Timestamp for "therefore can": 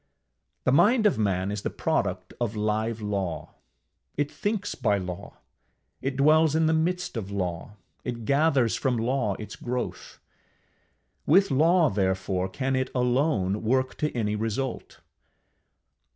11.91-12.75